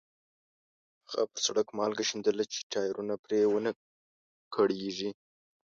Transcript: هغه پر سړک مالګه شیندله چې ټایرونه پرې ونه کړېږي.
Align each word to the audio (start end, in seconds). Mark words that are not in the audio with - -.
هغه 1.09 1.23
پر 1.31 1.39
سړک 1.45 1.67
مالګه 1.77 2.03
شیندله 2.09 2.43
چې 2.53 2.59
ټایرونه 2.71 3.15
پرې 3.23 3.39
ونه 3.53 3.71
کړېږي. 4.55 5.09